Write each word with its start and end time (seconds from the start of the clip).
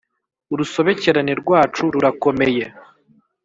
Urusobekerane 0.53 1.33
rwacu 1.41 1.83
rurakomeye. 1.93 2.65